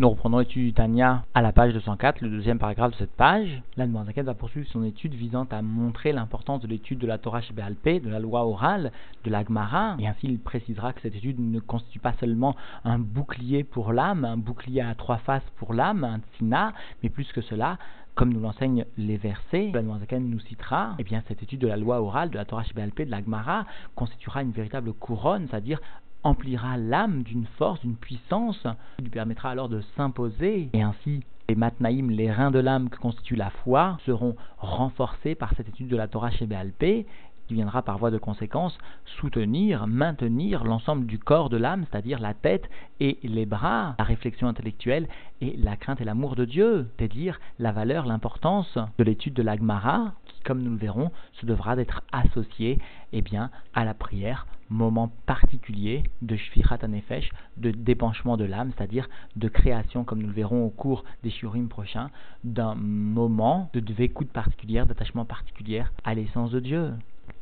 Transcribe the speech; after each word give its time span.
Nous 0.00 0.08
reprenons 0.08 0.38
l'étude 0.38 0.74
Tania 0.74 1.24
à 1.34 1.42
la 1.42 1.52
page 1.52 1.74
204, 1.74 2.22
le 2.22 2.30
deuxième 2.30 2.58
paragraphe 2.58 2.92
de 2.92 2.96
cette 2.96 3.14
page. 3.14 3.62
La 3.76 3.84
va 3.84 4.32
poursuivre 4.34 4.66
son 4.68 4.82
étude 4.82 5.12
visant 5.12 5.46
à 5.50 5.60
montrer 5.60 6.12
l'importance 6.12 6.62
de 6.62 6.68
l'étude 6.68 6.98
de 6.98 7.06
la 7.06 7.18
Torah 7.18 7.42
Shebéalpé, 7.42 8.00
de 8.00 8.08
la 8.08 8.18
loi 8.18 8.46
orale, 8.46 8.92
de 9.24 9.30
la 9.30 9.44
Gemara. 9.44 9.96
Et 9.98 10.08
ainsi, 10.08 10.20
il 10.22 10.38
précisera 10.38 10.94
que 10.94 11.02
cette 11.02 11.16
étude 11.16 11.38
ne 11.38 11.60
constitue 11.60 11.98
pas 11.98 12.14
seulement 12.18 12.56
un 12.84 12.98
bouclier 12.98 13.62
pour 13.62 13.92
l'âme, 13.92 14.24
un 14.24 14.38
bouclier 14.38 14.80
à 14.80 14.94
trois 14.94 15.18
faces 15.18 15.44
pour 15.58 15.74
l'âme, 15.74 16.02
un 16.04 16.20
tsina, 16.32 16.72
mais 17.02 17.10
plus 17.10 17.30
que 17.32 17.42
cela, 17.42 17.76
comme 18.14 18.32
nous 18.32 18.40
l'enseignent 18.40 18.86
les 18.96 19.18
versets, 19.18 19.70
la 19.74 19.82
nous 19.82 20.40
citera, 20.40 20.94
eh 20.98 21.04
bien, 21.04 21.22
cette 21.28 21.42
étude 21.42 21.60
de 21.60 21.68
la 21.68 21.76
loi 21.76 22.00
orale, 22.00 22.30
de 22.30 22.36
la 22.36 22.46
Torah 22.46 22.64
Shebéalpé, 22.64 23.04
de 23.04 23.10
la 23.10 23.22
Gemara, 23.22 23.66
constituera 23.96 24.40
une 24.40 24.52
véritable 24.52 24.94
couronne, 24.94 25.46
c'est-à-dire 25.50 25.78
emplira 26.22 26.76
l'âme 26.76 27.22
d'une 27.22 27.46
force, 27.58 27.80
d'une 27.80 27.96
puissance, 27.96 28.66
qui 28.98 29.04
lui 29.04 29.10
permettra 29.10 29.50
alors 29.50 29.68
de 29.68 29.80
s'imposer, 29.96 30.70
et 30.72 30.82
ainsi 30.82 31.22
les 31.48 31.54
matnaïm, 31.56 32.10
les 32.10 32.30
reins 32.30 32.50
de 32.50 32.60
l'âme 32.60 32.90
que 32.90 32.98
constitue 32.98 33.34
la 33.34 33.50
foi, 33.50 33.98
seront 34.06 34.36
renforcés 34.58 35.34
par 35.34 35.52
cette 35.56 35.68
étude 35.68 35.88
de 35.88 35.96
la 35.96 36.06
Torah 36.06 36.30
chez 36.30 36.46
Béalpé, 36.46 37.06
qui 37.48 37.54
viendra 37.54 37.82
par 37.82 37.98
voie 37.98 38.12
de 38.12 38.18
conséquence 38.18 38.78
soutenir, 39.18 39.88
maintenir 39.88 40.62
l'ensemble 40.62 41.06
du 41.06 41.18
corps 41.18 41.48
de 41.48 41.56
l'âme, 41.56 41.84
c'est-à-dire 41.90 42.20
la 42.20 42.32
tête 42.32 42.70
et 43.00 43.18
les 43.24 43.44
bras, 43.44 43.96
la 43.98 44.04
réflexion 44.04 44.46
intellectuelle 44.46 45.08
et 45.40 45.56
la 45.56 45.74
crainte 45.74 46.00
et 46.00 46.04
l'amour 46.04 46.36
de 46.36 46.44
Dieu, 46.44 46.88
c'est-à-dire 46.96 47.40
la 47.58 47.72
valeur, 47.72 48.06
l'importance 48.06 48.78
de 48.98 49.02
l'étude 49.02 49.34
de 49.34 49.42
l'Agmara, 49.42 50.12
qui, 50.26 50.40
comme 50.44 50.62
nous 50.62 50.70
le 50.70 50.76
verrons, 50.76 51.10
se 51.40 51.46
devra 51.46 51.74
d'être 51.74 52.02
associée 52.12 52.78
eh 53.12 53.20
bien, 53.20 53.50
à 53.74 53.84
la 53.84 53.94
prière 53.94 54.46
moment 54.70 55.12
particulier 55.26 56.04
de 56.22 56.36
Shfirat 56.36 56.86
Nefesh, 56.88 57.30
de 57.56 57.70
dépenchement 57.70 58.36
de 58.36 58.44
l'âme, 58.44 58.70
c'est-à-dire 58.76 59.08
de 59.36 59.48
création, 59.48 60.04
comme 60.04 60.22
nous 60.22 60.28
le 60.28 60.32
verrons 60.32 60.64
au 60.64 60.70
cours 60.70 61.04
des 61.22 61.30
Shurim 61.30 61.68
prochains, 61.68 62.10
d'un 62.44 62.74
moment 62.74 63.68
de 63.74 63.92
vécoute 63.92 64.30
particulière, 64.30 64.86
d'attachement 64.86 65.24
particulier 65.24 65.84
à 66.04 66.14
l'essence 66.14 66.50
de 66.52 66.60
Dieu. 66.60 66.92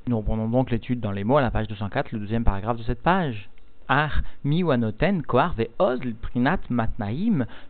Nous 0.09 0.17
reprenons 0.17 0.48
donc 0.48 0.70
l'étude 0.70 1.01
dans 1.01 1.12
les 1.12 1.25
mots 1.25 1.37
à 1.37 1.43
la 1.43 1.51
page 1.51 1.69
204, 1.69 2.12
le 2.12 2.19
deuxième 2.20 2.45
paragraphe 2.45 2.79
de 2.79 2.83
cette 2.83 3.03
page. 3.03 3.51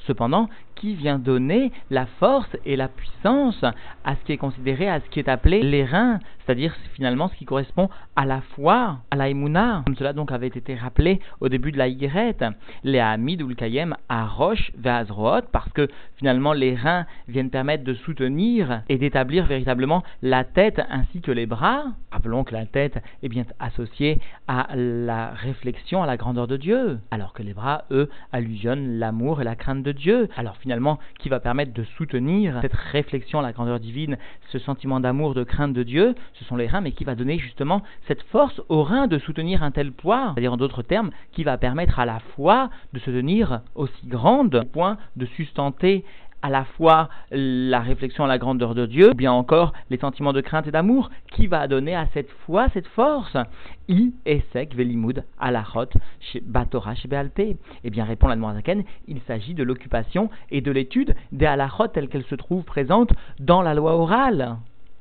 Cependant, 0.07 0.49
qui 0.75 0.95
vient 0.95 1.19
donner 1.19 1.73
la 1.91 2.07
force 2.07 2.57
et 2.65 2.77
la 2.77 2.89
puissance 2.89 3.63
à 4.05 4.15
ce 4.15 4.25
qui 4.25 4.33
est 4.33 4.37
considéré, 4.37 4.89
à 4.89 5.01
ce 5.01 5.09
qui 5.11 5.19
est 5.19 5.29
appelé 5.29 5.63
les 5.63 5.85
reins, 5.85 6.19
c'est-à-dire 6.45 6.75
finalement 6.95 7.29
ce 7.29 7.35
qui 7.35 7.45
correspond 7.45 7.91
à 8.17 8.25
la 8.25 8.41
foi, 8.41 8.99
à 9.11 9.17
la 9.17 9.29
comme 9.29 9.97
cela 9.99 10.13
donc 10.13 10.33
avait 10.33 10.47
été 10.47 10.75
rappelé 10.75 11.21
au 11.41 11.49
début 11.49 11.73
de 11.73 11.79
la 11.79 11.89
Yigret, 11.89 12.37
les 12.83 12.99
Hamid 12.99 13.43
ou 13.43 13.49
le 13.49 13.55
Kayem 13.55 13.95
à 14.09 14.27
Roche, 14.27 14.73
parce 15.53 15.71
que 15.75 15.89
finalement 16.17 16.53
les 16.53 16.75
reins 16.75 17.05
viennent 17.29 17.51
permettre 17.51 17.85
de 17.85 17.95
soutenir 17.95 18.83
et 18.89 18.97
d'établir 18.97 19.47
véritablement 19.47 20.03
la 20.23 20.45
tête 20.45 20.81
ainsi 20.91 21.21
que 21.21 21.31
les 21.31 21.47
bras. 21.47 21.85
Rappelons 22.11 22.45
que 22.45 22.55
la 22.55 22.65
tête 22.65 22.99
est 23.23 23.29
bien 23.29 23.45
associée 23.59 24.21
à 24.47 24.69
la 24.75 25.31
réflexion, 25.31 26.03
à 26.03 26.07
la 26.09 26.17
grandeur 26.17 26.47
de 26.47 26.57
Dieu, 26.57 26.99
alors 27.11 27.35
que 27.35 27.43
les 27.43 27.53
bras, 27.53 27.85
eux, 27.91 28.09
allusionnent 28.33 28.99
l'amour 28.99 29.41
et 29.41 29.45
la 29.45 29.55
crainte 29.55 29.83
de 29.83 29.93
Dieu. 29.93 30.29
Alors 30.37 30.57
finalement 30.57 30.99
qui 31.19 31.29
va 31.29 31.39
permettre 31.39 31.73
de 31.75 31.85
soutenir 31.97 32.59
cette 32.63 32.75
réflexion 32.75 33.41
la 33.41 33.53
grandeur 33.53 33.79
divine, 33.79 34.17
ce 34.51 34.59
sentiment 34.59 35.01
d'amour, 35.01 35.35
de 35.35 35.45
crainte 35.45 35.75
de 35.75 35.83
Dieu, 35.83 36.15
ce 36.35 36.45
sont 36.45 36.57
les 36.57 36.67
reins, 36.67 36.81
mais 36.81 36.93
qui 36.93 37.05
va 37.05 37.15
donner 37.15 37.39
justement 37.39 37.83
cette 38.07 38.23
force 38.23 38.61
aux 38.69 38.83
reins 38.83 39.07
de 39.07 39.19
soutenir 39.19 39.63
un 39.63 39.71
tel 39.71 39.93
poids, 39.93 40.33
c'est-à-dire 40.33 40.55
en 40.55 40.57
d'autres 40.57 40.83
termes, 40.83 41.11
qui 41.33 41.45
va 41.45 41.59
permettre 41.59 41.99
à 41.99 42.07
la 42.07 42.21
foi 42.35 42.71
de 42.95 42.99
se 43.01 43.11
tenir 43.11 43.61
aussi 43.75 44.07
grande, 44.07 44.55
au 44.55 44.65
point 44.65 44.97
de 45.17 45.27
sustenter 45.27 46.05
à 46.43 46.51
la 46.51 46.65
fois 46.65 47.09
la 47.31 47.81
réflexion 47.81 48.25
à 48.25 48.29
la 48.29 48.39
grandeur 48.39 48.75
de 48.75 48.87
Dieu, 48.87 49.11
ou 49.11 49.15
bien 49.15 49.33
encore 49.33 49.73
les 49.91 49.99
sentiments 49.99 50.33
de 50.33 50.41
crainte 50.41 50.67
et 50.67 50.71
d'amour, 50.71 51.11
qui 51.33 51.47
va 51.47 51.67
donner 51.69 51.95
à 51.95 52.07
cette 52.15 52.31
foi 52.47 52.69
cette 52.73 52.87
force 52.89 53.37
I 53.89 54.13
esek 54.27 54.75
velimud 54.75 55.25
alachot 55.39 55.89
batora 56.43 56.95
be'alpe. 57.09 57.57
Eh 57.85 57.91
bien, 57.91 58.05
répond 58.05 58.29
la 58.29 58.37
Zaken, 58.55 58.85
il 59.07 59.21
s'agit 59.23 59.55
de 59.55 59.63
l'occupation 59.63 60.31
et 60.51 60.61
de 60.61 60.71
l'étude 60.71 61.15
des 61.33 61.47
alachot 61.47 61.89
telles 61.89 62.09
qu'elles 62.09 62.25
se 62.25 62.35
trouvent 62.35 62.65
présentes 62.65 63.13
dans 63.41 63.63
la 63.63 63.75
loi 63.75 63.95
orale. 63.95 64.59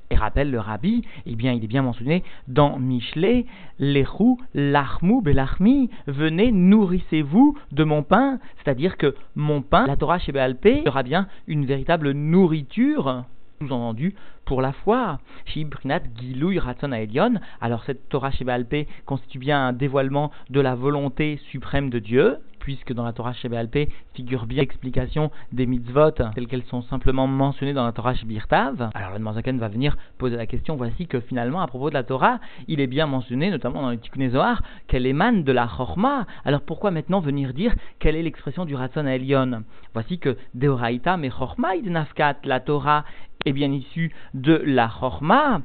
Et 0.10 0.16
rappelle 0.16 0.52
le 0.52 0.60
rabbi, 0.60 1.04
eh 1.26 1.36
bien, 1.36 1.52
il 1.52 1.64
est 1.64 1.68
bien 1.68 1.82
mentionné 1.82 2.24
dans 2.48 2.80
Michelet, 2.80 3.46
l'echou, 3.78 4.40
l'achmou, 4.54 5.22
belachmi, 5.22 5.90
venez, 6.08 6.54
nourrissez-vous 6.54 7.58
de 7.74 7.84
mon 7.84 8.04
pain, 8.04 8.40
c'est-à-dire 8.58 8.96
que 8.96 9.16
mon 9.36 9.62
pain, 9.62 9.86
la 9.86 9.98
Torah 9.98 10.20
chez 10.20 10.32
sera 10.32 11.04
bien 11.04 11.28
une 11.48 11.66
véritable 11.66 12.12
nourriture 12.12 13.26
sous-entendu 13.60 14.16
pour 14.46 14.62
la 14.62 14.72
foi. 14.72 15.20
Shibrinat 15.46 16.02
Gilouy 16.20 16.60
Ratson 16.60 16.92
Elion. 16.94 17.34
Alors 17.60 17.84
cette 17.84 18.08
Torah 18.08 18.32
Shebaalpé 18.32 18.88
constitue 19.06 19.40
bien 19.40 19.68
un 19.68 19.74
dévoilement 19.74 20.32
de 20.50 20.62
la 20.62 20.76
volonté 20.76 21.40
suprême 21.52 21.90
de 21.90 22.00
Dieu, 22.00 22.38
puisque 22.68 22.92
dans 22.92 23.06
la 23.06 23.14
Torah 23.14 23.32
Shebaalpé 23.32 23.88
figure 24.14 24.46
bien 24.46 24.58
l'explication 24.58 25.32
des 25.54 25.66
mitzvot 25.66 26.12
telles 26.12 26.48
qu'elles 26.48 26.66
sont 26.66 26.82
simplement 26.82 27.26
mentionnées 27.26 27.72
dans 27.72 27.86
la 27.86 27.94
Torah 27.94 28.14
Shebirtav. 28.14 28.90
Alors 28.94 29.14
le 29.14 29.20
Manzaken 29.20 29.58
va 29.58 29.70
venir 29.70 29.96
poser 30.18 30.36
la 30.36 30.46
question, 30.48 30.76
voici 30.76 31.08
que 31.08 31.22
finalement 31.22 31.62
à 31.62 31.68
propos 31.68 31.88
de 31.88 31.94
la 31.94 32.04
Torah, 32.04 32.42
il 32.68 32.82
est 32.82 32.88
bien 32.88 33.08
mentionné, 33.08 33.52
notamment 33.52 33.84
dans 33.84 33.92
le 33.92 33.98
Tikkun 33.98 34.32
Zohar, 34.32 34.64
qu'elle 34.88 35.06
émane 35.06 35.46
de 35.46 35.54
la 35.54 35.66
Chorma. 35.66 36.28
Alors 36.44 36.60
pourquoi 36.60 36.92
maintenant 36.92 37.22
venir 37.22 37.54
dire 37.54 37.74
quelle 38.00 38.18
est 38.18 38.24
l'expression 38.24 38.66
du 38.66 38.76
Ratson 38.76 39.08
Elion? 39.08 39.64
Voici 39.94 40.20
que 40.20 40.36
Deoraita 40.54 41.16
me 41.16 41.30
Chorma 41.30 41.70
Nafkat, 41.82 42.40
la 42.44 42.60
Torah 42.60 43.06
est 43.46 43.54
bien 43.54 43.72
issue 43.72 44.14
de 44.34 44.62
la 44.66 44.90
Chorma, 44.90 45.62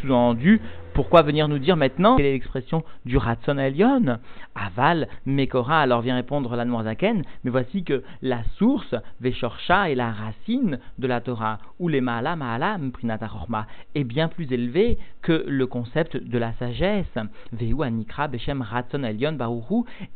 sous-entendu 0.00 0.62
pourquoi 0.98 1.22
venir 1.22 1.46
nous 1.46 1.60
dire 1.60 1.76
maintenant 1.76 2.16
quelle 2.16 2.26
est 2.26 2.32
l'expression 2.32 2.82
du 3.06 3.18
Ratson 3.18 3.56
Elion 3.56 4.18
Aval, 4.56 5.06
Mekora, 5.26 5.80
alors 5.82 6.00
vient 6.00 6.16
répondre 6.16 6.56
la 6.56 6.66
Zaken, 6.82 7.22
mais 7.44 7.52
voici 7.52 7.84
que 7.84 8.02
la 8.20 8.42
source, 8.56 8.96
Veshorcha, 9.20 9.90
est 9.90 9.94
la 9.94 10.10
racine 10.10 10.80
de 10.98 11.06
la 11.06 11.20
Torah, 11.20 11.60
ou 11.78 11.86
les 11.86 12.00
Maala 12.00 12.34
Maala 12.34 12.78
Mprinata 12.78 13.30
est 13.94 14.02
bien 14.02 14.26
plus 14.26 14.52
élevée 14.52 14.98
que 15.22 15.44
le 15.46 15.68
concept 15.68 16.16
de 16.16 16.36
la 16.36 16.52
sagesse. 16.54 17.06
Veu 17.52 17.80
Anikra 17.84 18.26
Beshem 18.26 18.60
Ratson 18.60 19.04
Elion 19.04 19.38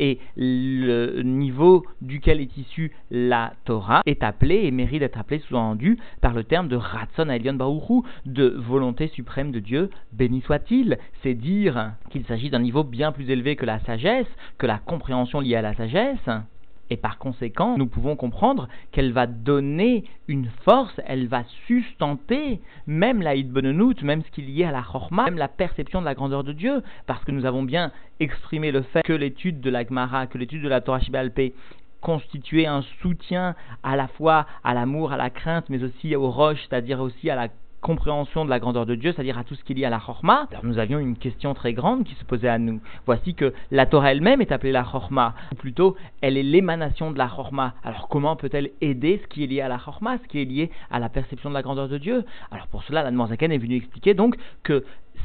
et 0.01 0.19
le 0.37 1.23
niveau 1.23 1.87
duquel 2.01 2.41
est 2.41 2.57
issue 2.57 2.91
la 3.13 3.53
Torah 3.67 4.03
est 4.07 4.25
appelé 4.25 4.63
et 4.65 4.73
mérite 4.73 4.99
d'être 4.99 5.19
appelé 5.19 5.39
sous-entendu 5.47 5.99
par 6.21 6.33
le 6.33 6.43
terme 6.43 6.67
de 6.67 6.75
Ratson 6.75 7.29
Elion 7.31 7.55
Baruchu, 7.55 8.03
de 8.27 8.49
volonté 8.49 9.07
suprême 9.07 9.53
de 9.53 9.61
Dieu, 9.61 9.89
béni 10.13 10.41
soit-il 10.41 10.72
c'est 11.23 11.35
dire 11.35 11.93
qu'il 12.11 12.25
s'agit 12.25 12.51
d'un 12.51 12.59
niveau 12.59 12.85
bien 12.85 13.13
plus 13.13 13.29
élevé 13.31 13.57
que 13.57 13.67
la 13.67 13.81
sagesse, 13.81 14.27
que 14.59 14.67
la 14.67 14.79
compréhension 14.79 15.41
liée 15.41 15.57
à 15.57 15.63
la 15.63 15.75
sagesse. 15.75 16.29
Et 16.91 16.97
par 16.97 17.17
conséquent, 17.17 17.79
nous 17.79 17.87
pouvons 17.87 18.17
comprendre 18.17 18.69
qu'elle 18.91 19.13
va 19.13 19.27
donner 19.27 20.05
une 20.29 20.49
force, 20.65 21.01
elle 21.07 21.27
va 21.27 21.45
sustenter 21.67 22.61
même 22.87 23.23
la 23.23 23.35
Hidbonenout, 23.35 24.03
même 24.03 24.23
ce 24.23 24.31
qui 24.31 24.43
est 24.43 24.45
lié 24.45 24.65
à 24.65 24.73
la 24.73 24.83
Chorma, 24.83 25.25
même 25.25 25.39
la 25.39 25.49
perception 25.49 26.01
de 26.01 26.05
la 26.05 26.15
grandeur 26.15 26.45
de 26.45 26.53
Dieu, 26.53 26.83
parce 27.07 27.25
que 27.25 27.33
nous 27.33 27.47
avons 27.47 27.63
bien 27.63 27.93
exprimé 28.21 28.73
le 28.73 28.83
fait 28.83 29.03
que 29.03 29.15
l'étude 29.15 29.61
de 29.61 29.71
la 29.71 29.87
Gemara, 29.87 30.27
que 30.27 30.37
l'étude 30.37 30.63
de 30.63 30.69
la 30.69 30.83
Torah 30.83 31.01
Shibalpé 31.01 31.55
constituait 32.03 32.67
un 32.67 32.83
soutien 33.01 33.55
à 33.83 33.97
la 33.97 34.09
fois 34.09 34.47
à 34.65 34.75
l'amour, 34.75 35.13
à 35.13 35.17
la 35.17 35.31
crainte, 35.31 35.71
mais 35.71 35.83
aussi 35.83 36.15
aux 36.15 36.31
roches, 36.31 36.61
c'est-à-dire 36.69 37.01
aussi 37.01 37.31
à 37.31 37.37
la 37.37 37.49
compréhension 37.83 38.45
de 38.45 38.51
la 38.51 38.61
grandeur 38.61 38.87
de 38.87 38.95
Dieu, 38.95 39.13
c'est-à-dire 39.13 39.37
à 39.37 39.45
tout 39.45 39.55
ce 39.55 39.63
qui 39.65 39.73
est 39.73 39.77
lié 39.77 39.85
à 39.85 39.91
la 39.91 39.99
Chorma, 39.99 40.47
alors 40.51 40.65
nous 40.65 40.79
avions 40.79 40.99
une 40.99 41.17
question 41.17 41.53
très 41.53 41.75
grande 41.75 42.05
qui 42.05 42.15
se 42.15 42.25
posait 42.25 42.49
à 42.49 42.59
nous. 42.59 42.81
Voici 43.05 43.35
que 43.35 43.53
la 43.71 43.87
Torah 43.87 44.13
elle-même 44.13 44.41
est 44.41 44.53
appelée 44.53 44.73
la 44.73 44.85
Chorma, 44.85 45.35
ou 45.53 45.57
plutôt 45.57 45.97
elle 46.23 46.39
est 46.39 46.43
l'émanation 46.43 47.11
de 47.11 47.19
la 47.19 47.29
Chorma. 47.29 47.75
Alors 47.85 48.09
comment 48.09 48.37
peut-elle 48.37 48.71
aider 48.81 49.21
ce 49.23 49.27
qui 49.27 49.45
est 49.45 49.49
lié 49.49 49.61
à 49.61 49.69
la 49.69 49.79
Chorma, 49.79 50.17
ce 50.19 50.29
qui 50.29 50.41
est 50.41 50.45
lié 50.45 50.71
à 50.91 50.99
la 50.99 51.09
perception 51.09 51.51
de 51.51 51.55
la 51.55 51.63
grandeur 51.63 51.89
de 51.89 51.99
Dieu? 51.99 52.25
Alors 52.51 52.69
pour 52.69 52.85
cela, 52.85 53.03
la 53.03 53.27
Zaken 53.27 53.53
est 53.53 53.59
venu 53.59 53.77
expliquer 53.77 54.15
donc 54.15 54.37
que 54.63 54.85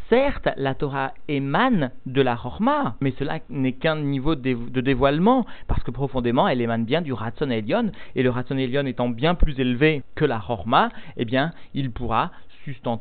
Certes, 0.10 0.48
la 0.56 0.74
Torah 0.74 1.14
émane 1.28 1.92
de 2.06 2.22
la 2.22 2.38
Chorma, 2.38 2.96
mais 3.02 3.14
cela 3.20 3.40
n'est 3.50 3.74
qu'un 3.74 3.98
niveau 3.98 4.36
de 4.36 4.82
dévoilement, 4.82 5.46
parce 5.68 5.84
que 5.84 5.92
profondément, 5.92 6.48
elle 6.48 6.62
émane 6.62 6.86
bien 6.86 7.02
du 7.02 7.12
Ratson 7.12 7.50
Elion, 7.50 7.92
et 8.16 8.24
le 8.24 8.30
Ratson 8.30 8.58
Elion 8.58 8.86
étant 8.86 9.10
bien 9.10 9.36
plus 9.36 9.60
élevé 9.60 10.04
que 10.16 10.24
la 10.24 10.40
Chorma, 10.40 10.90
eh 11.18 11.26
bien, 11.26 11.52
il 11.74 11.92
pourra 11.92 12.32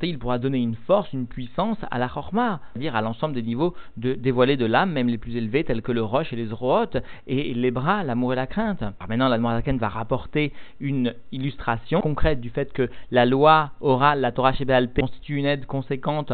il 0.03 0.19
pourra 0.19 0.39
donner 0.39 0.59
une 0.59 0.75
force, 0.75 1.13
une 1.13 1.27
puissance 1.27 1.79
à 1.91 1.99
la 1.99 2.09
chorma, 2.09 2.61
c'est-à-dire 2.73 2.97
à, 2.97 3.03
l'ensemble 3.03 3.35
des 3.35 3.43
niveaux 3.43 3.75
de, 3.97 4.15
dévoilés 4.15 4.57
de 4.57 4.67
l'âme, 4.67 4.93
même 4.93 5.09
les 5.09 5.19
plus 5.19 5.37
élevés, 5.37 5.65
tels 5.65 5.83
que 5.83 5.93
le 5.93 6.03
roche 6.03 6.33
et 6.33 6.37
les 6.37 6.47
zrootes, 6.47 6.97
et 7.27 7.55
les 7.55 7.71
bras, 7.71 8.05
l'amour 8.05 8.33
et 8.33 8.37
la 8.37 8.47
crainte. 8.47 8.85
Maintenant, 9.09 9.29
la 9.29 9.39
Morazaken 9.39 9.79
va 9.79 9.89
rapporter 9.89 10.53
une 10.81 11.15
illustration 11.33 12.01
concrète 12.01 12.41
du 12.41 12.51
fait 12.51 12.73
que 12.73 12.89
la 13.11 13.27
loi 13.27 13.71
orale, 13.81 14.21
la 14.21 14.33
Torah 14.33 14.53
Shebéalpé, 14.53 15.03
constitue 15.03 15.37
une 15.37 15.47
aide 15.47 15.67
conséquente 15.67 16.33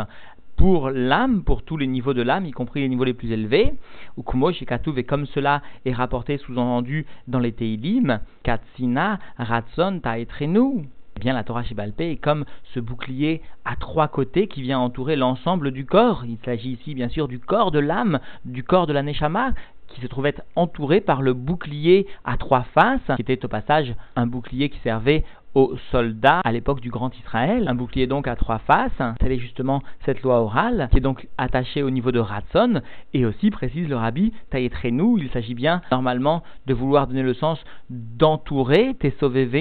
pour 0.56 0.90
l'âme, 0.90 1.43
pour 1.43 1.62
tous 1.62 1.76
les 1.76 1.87
niveaux 1.87 2.14
de 2.14 2.23
l'âme, 2.23 2.46
y 2.46 2.52
compris 2.52 2.81
les 2.81 2.88
niveaux 2.88 3.05
les 3.05 3.14
plus 3.14 3.32
élevés. 3.32 3.75
Ou 4.17 4.23
Kumo 4.23 4.50
et 4.50 5.05
comme 5.05 5.26
cela 5.26 5.62
est 5.85 5.93
rapporté 5.93 6.38
sous-entendu 6.38 7.06
dans 7.26 7.38
les 7.38 7.52
Teilim, 7.52 8.20
Katsina, 8.43 9.19
Ratson, 9.38 10.00
Taetrenu. 10.02 10.87
Bien, 11.20 11.35
la 11.35 11.44
Torah 11.44 11.62
Shebalpé 11.62 12.11
est 12.11 12.17
comme 12.17 12.44
ce 12.75 12.81
bouclier 12.81 13.43
à 13.64 13.76
trois 13.76 14.09
côtés 14.09 14.49
qui 14.49 14.62
vient 14.62 14.81
entourer 14.81 15.14
l'ensemble 15.14 15.70
du 15.70 15.87
corps. 15.87 16.25
Il 16.26 16.38
s'agit 16.44 16.70
ici, 16.73 16.94
bien 16.94 17.09
sûr, 17.09 17.29
du 17.29 17.38
corps 17.38 17.70
de 17.70 17.79
l'âme, 17.79 18.19
du 18.44 18.64
corps 18.64 18.87
de 18.87 18.93
la 18.93 19.03
Neshama, 19.03 19.53
qui 19.88 20.00
se 20.00 20.06
trouvait 20.06 20.35
entouré 20.56 21.00
par 21.00 21.23
le 21.23 21.35
bouclier 21.35 22.06
à 22.25 22.37
trois 22.37 22.62
faces, 22.75 23.00
qui 23.17 23.23
était 23.23 23.44
au 23.44 23.49
passage 23.49 23.94
un 24.17 24.26
bouclier 24.26 24.69
qui 24.69 24.79
servait 24.81 25.25
aux 25.55 25.76
soldats 25.91 26.41
à 26.44 26.50
l'époque 26.50 26.81
du 26.81 26.91
Grand 26.91 27.14
Israël. 27.19 27.69
Un 27.69 27.75
bouclier 27.75 28.06
donc 28.06 28.26
à 28.26 28.35
trois 28.37 28.59
faces, 28.59 28.91
telle 29.20 29.32
est 29.32 29.38
justement 29.38 29.82
cette 30.05 30.23
loi 30.23 30.41
orale, 30.41 30.88
qui 30.91 30.97
est 30.97 31.00
donc 31.00 31.29
attachée 31.37 31.82
au 31.82 31.91
niveau 31.91 32.11
de 32.11 32.19
Ratson, 32.19 32.81
et 33.12 33.26
aussi, 33.26 33.50
précise 33.50 33.88
le 33.88 33.97
rabbi, 33.97 34.32
Taïtrenou, 34.50 35.19
il 35.19 35.31
s'agit 35.31 35.55
bien 35.55 35.82
normalement 35.91 36.43
de 36.67 36.75
vouloir 36.75 37.06
donner 37.06 37.23
le 37.23 37.35
sens 37.35 37.62
d'entourer, 37.91 38.97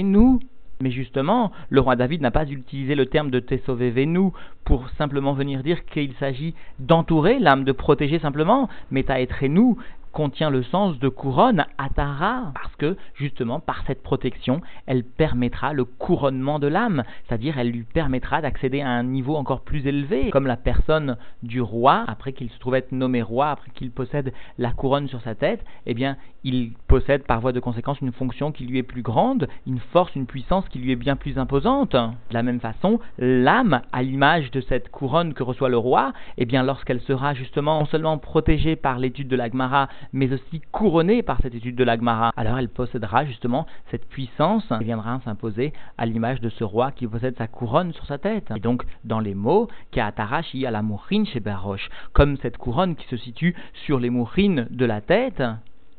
nous 0.04 0.40
mais 0.82 0.92
justement, 0.92 1.52
le 1.70 1.82
roi 1.82 1.96
David 1.96 2.22
n'a 2.22 2.32
pas 2.32 2.46
utilisé 2.46 2.96
le 2.96 3.06
terme 3.06 3.32
de 3.32 3.40
Tesovevenu 3.40 4.32
pour 4.66 4.90
simplement 4.98 5.34
venir 5.34 5.64
dire 5.64 5.86
qu'il 5.86 6.14
s'agit 6.14 6.56
d'entourer 6.80 7.40
l'âme, 7.40 7.64
de 7.64 7.72
protéger 7.72 8.20
simplement, 8.20 8.70
mais 8.90 9.06
nous 9.44 9.78
contient 10.12 10.50
le 10.50 10.64
sens 10.64 11.00
de 11.00 11.10
couronne, 11.10 11.66
atara, 11.78 12.52
parce 12.54 12.76
que 12.76 12.98
justement 13.16 13.60
par 13.60 13.84
cette 13.88 14.04
protection, 14.04 14.62
elle 14.86 15.04
permettra 15.04 15.74
le 15.74 15.86
couronnement 15.86 16.60
de 16.60 16.68
l'âme, 16.68 17.04
c'est-à-dire 17.28 17.58
elle 17.58 17.72
lui 17.72 17.84
permettra 17.84 18.42
d'accéder 18.42 18.82
à 18.82 18.90
un 18.90 19.04
niveau 19.04 19.36
encore 19.36 19.62
plus 19.62 19.86
élevé, 19.88 20.30
comme 20.32 20.48
la 20.48 20.58
personne 20.58 21.18
du 21.44 21.62
roi, 21.62 22.04
après 22.08 22.34
qu'il 22.34 22.50
se 22.50 22.60
trouve 22.60 22.76
être 22.76 22.92
nommé 22.92 23.22
roi, 23.22 23.50
après 23.50 23.72
qu'il 23.74 23.92
possède 23.92 24.34
la 24.58 24.72
couronne 24.72 25.08
sur 25.08 25.22
sa 25.22 25.36
tête, 25.36 25.64
eh 25.86 25.94
bien 25.94 26.18
il 26.44 26.74
possède 26.88 27.24
par 27.24 27.40
voie 27.40 27.52
de 27.52 27.60
conséquence 27.60 28.02
une 28.02 28.12
fonction 28.12 28.52
qui 28.52 28.66
lui 28.66 28.80
est 28.80 28.84
plus 28.84 29.04
grande, 29.04 29.48
une 29.68 29.80
force, 29.80 30.16
une 30.16 30.26
puissance 30.26 30.68
qui 30.70 30.80
lui 30.80 30.92
est 30.92 30.96
bien 30.96 31.16
plus 31.16 31.38
imposante. 31.38 31.94
De 31.94 32.34
la 32.34 32.42
même 32.42 32.60
façon, 32.60 33.00
l'âme, 33.20 33.82
à 33.92 34.02
l'image 34.02 34.50
de 34.52 34.62
cette 34.62 34.90
couronne 34.90 35.34
que 35.34 35.44
reçoit 35.44 35.70
le 35.70 35.78
roi, 35.78 36.14
eh 36.38 36.46
bien 36.46 36.64
lorsqu'elle 36.64 37.02
sera 37.02 37.34
justement 37.34 37.80
non 37.80 37.86
seulement 37.86 38.18
protégée 38.18 38.76
par 38.76 38.98
l'étude 38.98 39.28
de 39.28 39.36
l'Agmara, 39.36 39.88
mais 40.14 40.32
aussi 40.32 40.62
couronnée 40.72 41.24
par 41.24 41.40
cette 41.42 41.56
étude 41.56 41.76
de 41.76 41.84
l'Agmara. 41.84 42.32
Alors 42.36 42.58
elle 42.58 42.70
possédera 42.70 43.26
justement 43.26 43.66
cette 43.90 44.08
puissance 44.08 44.66
qui 44.78 44.84
viendra 44.84 45.20
s'imposer 45.24 45.74
à 45.98 46.06
l'image 46.06 46.42
de 46.42 46.50
ce 46.50 46.64
roi 46.64 46.92
qui 46.92 47.08
possède 47.08 47.38
sa 47.38 47.48
couronne 47.48 47.94
sur 47.94 48.06
sa 48.06 48.18
tête. 48.18 48.52
Et 48.56 48.60
donc, 48.60 48.84
dans 49.04 49.20
les 49.20 49.36
mots, 49.36 49.68
Kaatarash 49.92 50.54
y 50.54 50.66
a 50.66 50.72
la 50.72 50.82
mourine 50.82 51.26
chez 51.26 51.40
Baroche, 51.40 51.90
comme 52.14 52.38
cette 52.38 52.58
couronne 52.58 52.96
qui 52.96 53.08
se 53.08 53.18
situe 53.18 53.56
sur 53.86 54.00
les 54.00 54.10
mourines 54.10 54.68
de 54.70 54.86
la 54.86 55.02
tête, 55.02 55.44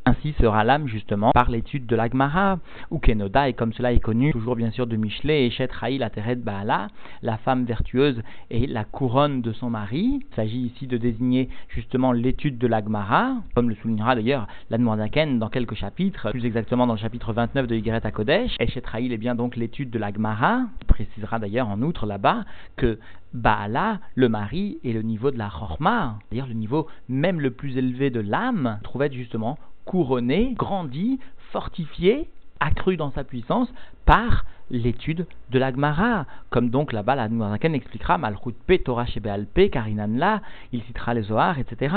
ainsi 0.04 0.34
sera 0.40 0.64
l'âme 0.64 0.88
justement 0.88 1.31
par 1.32 1.50
l'étude 1.50 1.87
de 1.87 1.96
l'Agmara, 1.96 2.58
ou 2.90 2.99
Kenoda, 2.99 3.49
et 3.49 3.52
comme 3.52 3.72
cela 3.72 3.93
est 3.93 4.00
connu, 4.00 4.32
toujours 4.32 4.56
bien 4.56 4.70
sûr 4.70 4.87
de 4.87 4.96
Michelet, 4.96 5.46
et 5.46 5.50
Shet 5.50 5.70
la 5.99 6.10
Teret 6.10 6.37
Baala, 6.37 6.88
la 7.22 7.37
femme 7.38 7.64
vertueuse 7.64 8.20
et 8.50 8.66
la 8.66 8.84
couronne 8.84 9.43
de 9.43 9.52
son 9.52 9.70
mari. 9.70 10.20
Il 10.31 10.34
s'agit 10.34 10.60
ici 10.60 10.87
de 10.87 10.96
désigner 10.96 11.49
justement 11.69 12.12
l'étude 12.12 12.58
de 12.58 12.66
l'Agmara, 12.66 13.37
comme 13.54 13.69
le 13.69 13.75
soulignera 13.76 14.14
d'ailleurs 14.14 14.46
l'Admoisaken 14.70 15.38
dans 15.38 15.49
quelques 15.49 15.75
chapitres, 15.75 16.31
plus 16.31 16.44
exactement 16.44 16.87
dans 16.87 16.94
le 16.94 16.99
chapitre 16.99 17.32
29 17.32 17.66
de 17.66 17.76
Yigret 17.76 18.02
Kodesh. 18.12 18.56
Et 18.58 18.66
Shet 18.69 18.82
est 18.94 19.16
bien 19.16 19.34
donc 19.34 19.56
l'étude 19.56 19.90
de 19.90 19.99
l'Agmara. 19.99 20.62
Précisera 20.88 21.38
d'ailleurs 21.38 21.69
en 21.69 21.81
outre 21.82 22.06
là-bas 22.06 22.44
que 22.76 22.99
Baala, 23.34 24.00
le 24.14 24.28
mari, 24.28 24.78
est 24.84 24.93
le 24.93 25.02
niveau 25.02 25.31
de 25.31 25.38
la 25.38 25.49
Chorma, 25.49 26.19
c'est-à-dire 26.28 26.46
le 26.46 26.54
niveau 26.54 26.87
même 27.08 27.40
le 27.40 27.50
plus 27.50 27.78
élevé 27.78 28.10
de 28.10 28.20
l'âme, 28.20 28.78
trouvait 28.82 29.10
justement 29.10 29.58
couronné, 29.84 30.55
grandi, 30.55 31.19
fortifié, 31.52 32.29
accru 32.61 32.96
dans 32.96 33.11
sa 33.11 33.25
puissance 33.25 33.69
par 34.05 34.44
l'étude 34.70 35.26
de 35.50 35.58
l'Agmara. 35.58 36.26
Comme 36.50 36.70
donc 36.70 36.93
là-bas, 36.93 37.14
la 37.14 37.29
expliquera 37.75 38.19
Malchut 38.19 38.55
P, 38.67 38.79
Torah 38.79 39.06
Shebe 39.06 39.29
P, 39.52 39.69
Karinanla, 39.70 40.40
il 40.73 40.82
citera 40.82 41.14
les 41.14 41.23
Zohar, 41.23 41.58
etc. 41.58 41.94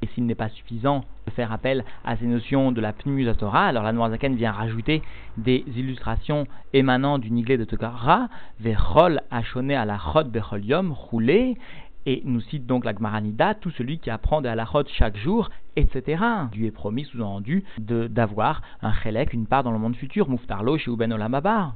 Et 0.00 0.06
s'il 0.08 0.26
n'est 0.26 0.36
pas 0.36 0.48
suffisant 0.48 1.04
de 1.26 1.32
faire 1.32 1.50
appel 1.52 1.84
à 2.04 2.16
ces 2.16 2.26
notions 2.26 2.70
de 2.70 2.80
la 2.80 2.92
Pneumus 2.92 3.36
Torah, 3.36 3.66
alors 3.66 3.82
la 3.82 3.92
Noirzaken 3.92 4.36
vient 4.36 4.52
rajouter 4.52 5.02
des 5.36 5.64
illustrations 5.76 6.46
émanant 6.72 7.18
du 7.18 7.32
Niglé 7.32 7.56
de 7.56 7.64
Tokara, 7.64 8.28
Verhol 8.60 9.20
Achoné 9.30 9.74
à 9.74 9.84
la 9.84 9.98
Chod 9.98 10.30
Becholium, 10.30 10.92
roulé, 10.92 11.56
et 12.08 12.22
nous 12.24 12.40
cite 12.40 12.64
donc 12.64 12.86
la 12.86 12.94
Gmaranida, 12.94 13.52
tout 13.52 13.70
celui 13.72 13.98
qui 13.98 14.08
apprend 14.08 14.40
de 14.40 14.46
la 14.46 14.52
Halachot 14.52 14.84
chaque 14.86 15.18
jour, 15.18 15.50
etc. 15.76 16.24
Dieu 16.52 16.64
est 16.64 16.70
promis, 16.70 17.04
sous-entendu, 17.04 17.64
d'avoir 17.76 18.62
un 18.80 18.94
chelek, 18.94 19.34
une 19.34 19.46
part 19.46 19.62
dans 19.62 19.72
le 19.72 19.78
monde 19.78 19.94
futur, 19.94 20.30
Muftarlo 20.30 20.78
chez 20.78 20.90
Uben 20.90 21.12
Olamaba. 21.12 21.74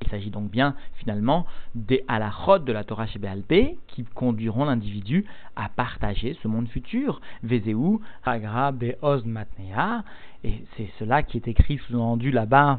Il 0.00 0.08
s'agit 0.08 0.30
donc 0.30 0.50
bien, 0.50 0.76
finalement, 0.94 1.46
des 1.74 2.04
halachot 2.06 2.60
de 2.60 2.72
la 2.72 2.84
Torah 2.84 3.08
chez 3.08 3.18
Béalpé 3.18 3.76
qui 3.88 4.04
conduiront 4.04 4.66
l'individu 4.66 5.24
à 5.56 5.68
partager 5.68 6.38
ce 6.40 6.46
monde 6.46 6.68
futur. 6.68 7.20
Vezeu, 7.42 7.98
Agra, 8.24 8.70
Beoz, 8.70 9.24
Matnea. 9.24 10.04
Et 10.44 10.64
c'est 10.76 10.90
cela 11.00 11.24
qui 11.24 11.38
est 11.38 11.48
écrit 11.48 11.78
sous-entendu 11.78 12.30
là-bas 12.30 12.78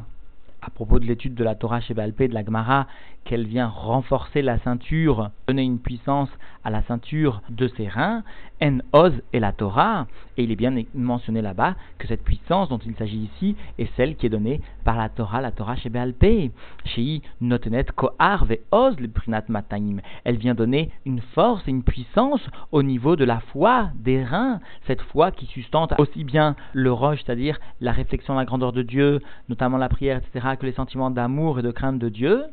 à 0.66 0.70
propos 0.70 0.98
de 0.98 1.04
l'étude 1.04 1.34
de 1.34 1.44
la 1.44 1.54
Torah 1.54 1.80
chez 1.80 1.94
Balpé, 1.94 2.28
de 2.28 2.34
la 2.34 2.44
Gemara, 2.44 2.86
qu'elle 3.24 3.46
vient 3.46 3.68
renforcer 3.68 4.40
la 4.40 4.58
ceinture, 4.60 5.30
donner 5.46 5.62
une 5.62 5.78
puissance 5.78 6.30
à 6.64 6.70
la 6.70 6.82
ceinture 6.82 7.42
de 7.50 7.68
ses 7.68 7.88
reins, 7.88 8.22
en 8.62 8.78
oz 8.92 9.12
et 9.32 9.40
la 9.40 9.52
Torah, 9.52 10.06
et 10.36 10.44
il 10.44 10.50
est 10.50 10.56
bien 10.56 10.74
mentionné 10.94 11.42
là-bas 11.42 11.74
que 11.98 12.06
cette 12.06 12.22
puissance 12.22 12.68
dont 12.68 12.78
il 12.78 12.94
s'agit 12.96 13.30
ici 13.34 13.56
est 13.78 13.88
celle 13.96 14.16
qui 14.16 14.26
est 14.26 14.30
donnée 14.30 14.60
par 14.84 14.96
la 14.96 15.08
Torah, 15.08 15.40
la 15.40 15.50
Torah 15.50 15.76
chez 15.76 15.88
Béalpé. 15.88 16.50
Chez 16.84 17.22
notenet 17.40 17.86
kohar 17.94 18.44
ve 18.44 18.58
oz 18.70 18.98
le 18.98 19.08
prinat 19.08 19.44
mataim. 19.48 19.98
Elle 20.24 20.36
vient 20.36 20.54
donner 20.54 20.90
une 21.04 21.20
force 21.20 21.66
et 21.66 21.70
une 21.70 21.82
puissance 21.82 22.40
au 22.72 22.82
niveau 22.82 23.16
de 23.16 23.24
la 23.24 23.40
foi, 23.40 23.90
des 23.94 24.22
reins, 24.22 24.60
cette 24.86 25.02
foi 25.02 25.30
qui 25.30 25.46
sustente 25.46 25.94
aussi 25.98 26.24
bien 26.24 26.56
le 26.72 26.92
roche, 26.92 27.22
c'est-à-dire 27.24 27.58
la 27.80 27.92
réflexion 27.92 28.34
de 28.34 28.38
la 28.38 28.44
grandeur 28.44 28.72
de 28.72 28.82
Dieu, 28.82 29.20
notamment 29.48 29.78
la 29.78 29.88
prière, 29.88 30.18
etc., 30.18 30.56
que 30.58 30.66
les 30.66 30.72
sentiments 30.72 31.10
d'amour 31.10 31.58
et 31.58 31.62
de 31.62 31.70
crainte 31.70 31.98
de 31.98 32.08
Dieu, 32.08 32.44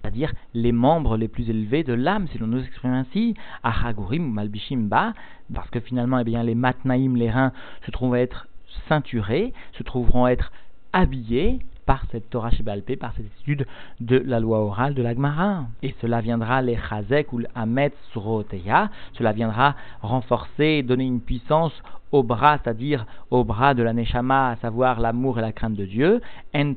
c'est-à-dire 0.00 0.32
les 0.54 0.72
membres 0.72 1.16
les 1.16 1.28
plus 1.28 1.50
élevés 1.50 1.84
de 1.84 1.92
l'âme, 1.92 2.26
si 2.28 2.38
l'on 2.38 2.46
nous 2.46 2.62
exprime 2.62 2.92
ainsi, 2.92 3.34
Ahagurim 3.62 4.26
ou 4.26 4.32
Malbishim 4.32 4.88
Ba, 4.88 5.12
parce 5.52 5.68
que 5.70 5.80
finalement, 5.80 6.18
eh 6.18 6.24
bien, 6.24 6.42
les 6.42 6.54
matnaïm, 6.54 7.16
les 7.16 7.30
reins, 7.30 7.52
se 7.84 7.90
trouvent 7.90 8.16
être 8.16 8.48
ceinturés, 8.88 9.52
se 9.72 9.82
trouveront 9.82 10.26
être 10.26 10.52
habillés 10.92 11.60
par 11.90 12.04
cette 12.12 12.30
Torah 12.30 12.52
Shebalpé, 12.52 12.94
par 12.94 13.12
cette 13.16 13.26
étude 13.40 13.66
de 13.98 14.22
la 14.24 14.38
loi 14.38 14.60
orale 14.60 14.94
de 14.94 15.02
l'Agmara. 15.02 15.64
Et 15.82 15.92
cela 16.00 16.20
viendra 16.20 16.62
les 16.62 16.76
Chazek 16.76 17.32
ou 17.32 17.38
l'Amet 17.38 17.90
Suroteya, 18.12 18.90
cela 19.14 19.32
viendra 19.32 19.74
renforcer, 20.00 20.84
donner 20.84 21.02
une 21.02 21.20
puissance 21.20 21.72
au 22.12 22.22
bras, 22.22 22.58
c'est-à-dire 22.58 23.06
au 23.32 23.42
bras 23.42 23.74
de 23.74 23.82
la 23.82 23.92
Neshama, 23.92 24.50
à 24.50 24.56
savoir 24.58 25.00
l'amour 25.00 25.40
et 25.40 25.42
la 25.42 25.50
crainte 25.50 25.74
de 25.74 25.84
Dieu. 25.84 26.20
Il 26.54 26.76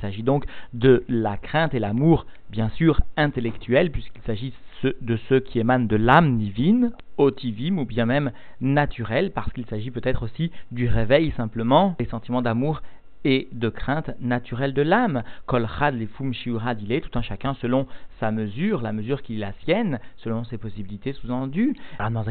s'agit 0.00 0.22
donc 0.22 0.46
de 0.72 1.04
la 1.10 1.36
crainte 1.36 1.74
et 1.74 1.80
l'amour, 1.80 2.24
bien 2.48 2.70
sûr, 2.70 3.02
intellectuel, 3.18 3.90
puisqu'il 3.90 4.22
s'agit 4.22 4.54
de 4.82 5.18
ceux 5.28 5.40
qui 5.40 5.58
émanent 5.58 5.84
de 5.84 5.96
l'âme 5.96 6.38
divine, 6.38 6.92
otivim, 7.18 7.76
ou 7.76 7.84
bien 7.84 8.06
même 8.06 8.32
naturel, 8.62 9.30
parce 9.32 9.52
qu'il 9.52 9.66
s'agit 9.66 9.90
peut-être 9.90 10.22
aussi 10.22 10.50
du 10.70 10.88
réveil 10.88 11.32
simplement 11.36 11.94
des 11.98 12.06
sentiments 12.06 12.40
d'amour 12.40 12.80
et 13.24 13.48
de 13.52 13.68
crainte 13.68 14.10
naturelle 14.20 14.74
de 14.74 14.82
l'âme. 14.82 15.22
Kol 15.46 15.66
had 15.80 15.94
les 15.94 16.06
fum 16.06 16.32
il 16.46 17.00
tout 17.00 17.18
un 17.18 17.22
chacun 17.22 17.54
selon 17.54 17.86
sa 18.18 18.30
mesure, 18.30 18.82
la 18.82 18.92
mesure 18.92 19.22
qui 19.22 19.36
est 19.36 19.38
la 19.38 19.52
sienne, 19.64 19.98
selon 20.18 20.44
ses 20.44 20.58
possibilités 20.58 21.12
sous-entendues. 21.14 21.74
Alors 21.98 22.24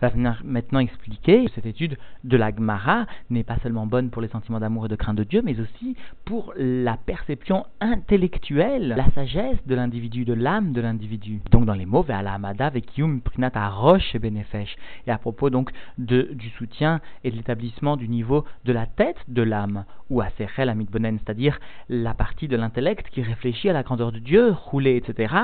va 0.00 0.08
venir 0.08 0.40
maintenant 0.44 0.78
expliquer 0.78 1.46
que 1.46 1.50
cette 1.52 1.66
étude 1.66 1.98
de 2.24 2.36
la 2.36 2.54
Gemara 2.54 3.06
n'est 3.30 3.42
pas 3.42 3.58
seulement 3.62 3.86
bonne 3.86 4.10
pour 4.10 4.22
les 4.22 4.28
sentiments 4.28 4.60
d'amour 4.60 4.86
et 4.86 4.88
de 4.88 4.96
crainte 4.96 5.16
de 5.16 5.24
Dieu, 5.24 5.42
mais 5.44 5.58
aussi 5.60 5.96
pour 6.24 6.52
la 6.56 6.96
perception 6.96 7.66
intellectuelle, 7.80 8.94
la 8.96 9.10
sagesse 9.10 9.58
de 9.66 9.74
l'individu, 9.74 10.24
de 10.24 10.34
l'âme 10.34 10.72
de 10.72 10.80
l'individu. 10.80 11.40
Donc 11.50 11.64
dans 11.64 11.74
les 11.74 11.86
mots, 11.86 12.04
la 12.08 12.34
amada 12.34 12.70
vekium 12.70 13.20
prinata 13.20 13.68
roche 13.68 14.14
et 14.14 14.18
benefesh. 14.18 14.76
Et 15.06 15.10
à 15.10 15.18
propos 15.18 15.50
donc 15.50 15.70
de, 15.98 16.28
du 16.32 16.50
soutien 16.50 17.00
et 17.24 17.30
de 17.30 17.36
l'établissement 17.36 17.96
du 17.96 18.08
niveau 18.08 18.44
de 18.64 18.72
la 18.72 18.86
tête 18.86 19.18
de 19.28 19.42
l'âme, 19.42 19.84
ou 20.10 20.20
à 20.20 20.30
c'est-à-dire 20.38 21.58
la 21.88 22.14
partie 22.14 22.48
de 22.48 22.56
l'intellect 22.56 23.08
qui 23.10 23.22
réfléchit 23.22 23.68
à 23.68 23.72
la 23.72 23.82
grandeur 23.82 24.12
de 24.12 24.18
Dieu, 24.18 24.50
roulé, 24.50 24.96
etc. 24.96 25.34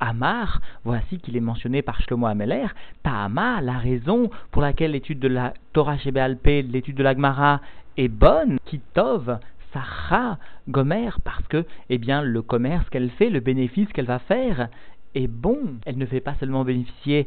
Amar, 0.00 0.60
voici 0.84 1.18
qu'il 1.18 1.36
est 1.36 1.40
mentionné 1.40 1.82
par 1.82 2.00
Shlomo 2.02 2.26
Ameler, 2.26 2.66
Ta'ama, 3.02 3.60
la 3.60 3.78
raison 3.78 4.30
pour 4.52 4.62
laquelle 4.62 4.92
l'étude 4.92 5.18
de 5.18 5.28
la 5.28 5.54
Torah 5.72 5.98
chez 5.98 6.12
l'étude 6.12 6.96
de 6.96 7.02
la 7.02 7.14
Gemara 7.14 7.60
est 7.96 8.08
bonne, 8.08 8.58
Kitov, 8.64 9.38
Sacha, 9.72 10.38
Gomer, 10.68 11.10
parce 11.24 11.46
que, 11.48 11.64
eh 11.90 11.98
bien, 11.98 12.22
le 12.22 12.42
commerce 12.42 12.88
qu'elle 12.90 13.10
fait, 13.10 13.28
le 13.28 13.40
bénéfice 13.40 13.88
qu'elle 13.88 14.06
va 14.06 14.20
faire, 14.20 14.68
est 15.14 15.26
bon. 15.26 15.58
Elle 15.84 15.98
ne 15.98 16.06
fait 16.06 16.20
pas 16.20 16.34
seulement 16.38 16.64
bénéficier, 16.64 17.26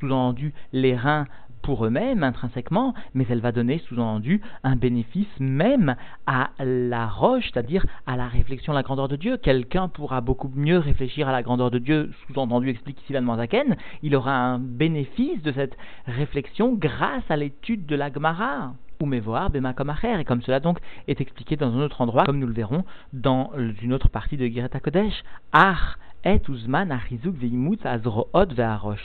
sous-entendu, 0.00 0.52
les 0.72 0.96
reins 0.96 1.26
pour 1.66 1.84
eux-mêmes 1.84 2.22
intrinsèquement, 2.22 2.94
mais 3.12 3.26
elle 3.28 3.40
va 3.40 3.50
donner 3.50 3.82
sous-entendu 3.88 4.40
un 4.62 4.76
bénéfice 4.76 5.26
même 5.40 5.96
à 6.24 6.50
la 6.60 7.08
roche, 7.08 7.50
c'est-à-dire 7.52 7.84
à 8.06 8.16
la 8.16 8.28
réflexion 8.28 8.72
à 8.72 8.76
la 8.76 8.84
grandeur 8.84 9.08
de 9.08 9.16
Dieu. 9.16 9.36
Quelqu'un 9.36 9.88
pourra 9.88 10.20
beaucoup 10.20 10.48
mieux 10.54 10.78
réfléchir 10.78 11.28
à 11.28 11.32
la 11.32 11.42
grandeur 11.42 11.72
de 11.72 11.80
Dieu, 11.80 12.12
sous-entendu 12.28 12.68
explique 12.68 13.02
ici 13.02 13.12
la 13.12 13.20
il 14.02 14.14
aura 14.14 14.32
un 14.32 14.60
bénéfice 14.60 15.42
de 15.42 15.50
cette 15.50 15.76
réflexion 16.06 16.72
grâce 16.72 17.28
à 17.30 17.36
l'étude 17.36 17.84
de 17.84 17.96
la 17.96 18.12
Gemara 18.12 18.74
ou 19.00 19.06
mevoar 19.06 19.50
bema 19.50 19.72
comme 19.72 19.92
et 20.02 20.24
comme 20.24 20.42
cela 20.42 20.60
donc 20.60 20.78
est 21.08 21.20
expliqué 21.20 21.56
dans 21.56 21.74
un 21.74 21.80
autre 21.80 22.00
endroit, 22.00 22.24
comme 22.26 22.38
nous 22.38 22.46
le 22.46 22.52
verrons 22.52 22.84
dans 23.12 23.50
une 23.82 23.92
autre 23.92 24.08
partie 24.08 24.36
de 24.36 24.46
Gireta 24.46 24.78
Kodesh. 24.78 25.24
Ar 25.52 25.98